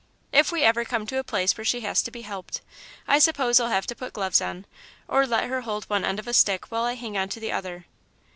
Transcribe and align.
If 0.31 0.51
we 0.51 0.63
ever 0.63 0.83
come 0.83 1.05
to 1.05 1.19
a 1.19 1.23
place 1.23 1.55
where 1.55 1.63
she 1.63 1.81
has 1.81 2.01
to 2.01 2.09
be 2.09 2.23
helped, 2.23 2.61
I 3.07 3.19
suppose 3.19 3.59
I'll 3.59 3.67
have 3.69 3.85
to 3.85 3.95
put 3.95 4.13
gloves 4.13 4.41
on, 4.41 4.65
or 5.07 5.27
let 5.27 5.47
her 5.47 5.61
hold 5.61 5.85
one 5.85 6.03
end 6.05 6.17
of 6.17 6.27
a 6.27 6.33
stick 6.33 6.71
while 6.71 6.85
I 6.85 6.95
hang 6.95 7.19
on 7.19 7.29
to 7.29 7.39
the 7.39 7.51
other. 7.51 7.85